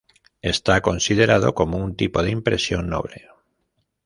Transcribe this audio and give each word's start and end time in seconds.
Está 0.41 0.81
considerado 0.81 1.53
como 1.53 1.77
un 1.77 1.95
tipo 1.95 2.23
de 2.23 2.31
impresión 2.31 2.89
noble. 2.89 3.27